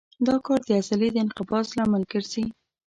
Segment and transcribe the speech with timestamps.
[0.27, 2.45] دا کار د عضلې د انقباض لامل ګرځي.